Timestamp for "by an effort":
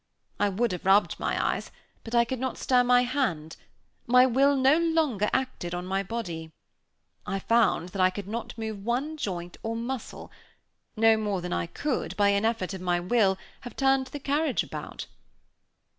12.17-12.73